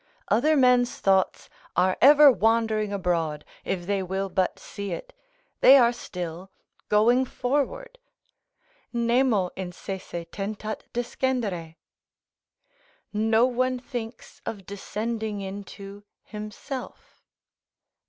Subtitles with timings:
[0.29, 5.13] Other men's thoughts are ever wandering abroad, if they will but see it;
[5.59, 6.49] they are still
[6.89, 7.99] going forward:
[8.91, 11.75] "Nemo in sese tentat descendere;"
[13.13, 17.21] ["No one thinks of descending into himself."